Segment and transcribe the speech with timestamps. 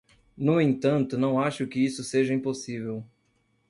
[0.35, 3.05] No entanto, não acho que isso seja impossível.